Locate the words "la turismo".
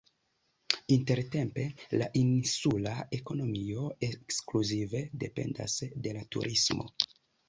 6.19-6.87